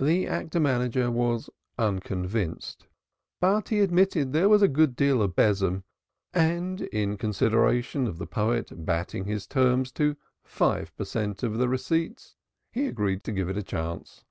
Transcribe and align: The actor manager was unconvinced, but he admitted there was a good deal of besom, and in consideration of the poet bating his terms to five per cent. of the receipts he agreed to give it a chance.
The 0.00 0.26
actor 0.26 0.58
manager 0.58 1.08
was 1.08 1.48
unconvinced, 1.78 2.88
but 3.40 3.68
he 3.68 3.78
admitted 3.78 4.32
there 4.32 4.48
was 4.48 4.60
a 4.60 4.66
good 4.66 4.96
deal 4.96 5.22
of 5.22 5.36
besom, 5.36 5.84
and 6.34 6.80
in 6.80 7.16
consideration 7.16 8.08
of 8.08 8.18
the 8.18 8.26
poet 8.26 8.84
bating 8.84 9.26
his 9.26 9.46
terms 9.46 9.92
to 9.92 10.16
five 10.42 10.92
per 10.96 11.04
cent. 11.04 11.44
of 11.44 11.58
the 11.58 11.68
receipts 11.68 12.34
he 12.72 12.88
agreed 12.88 13.22
to 13.22 13.30
give 13.30 13.48
it 13.48 13.56
a 13.56 13.62
chance. 13.62 14.24